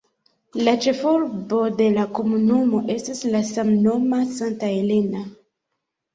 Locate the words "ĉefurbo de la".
0.85-2.05